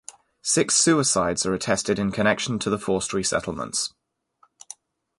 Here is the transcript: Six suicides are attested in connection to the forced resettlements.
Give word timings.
Six 0.41 0.75
suicides 0.75 1.45
are 1.45 1.53
attested 1.53 1.99
in 1.99 2.11
connection 2.11 2.57
to 2.57 2.71
the 2.71 2.79
forced 2.79 3.11
resettlements. 3.11 3.93